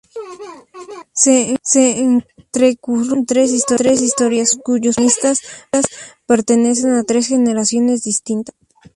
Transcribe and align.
Se 1.13 1.99
entrecruzan 1.99 3.27
tres 3.27 3.51
historias, 3.51 4.57
cuyos 4.63 4.95
protagonistas 4.95 5.37
pertenecen 6.25 6.95
a 6.95 7.03
tres 7.03 7.27
generaciones 7.27 8.01
distintas. 8.01 8.55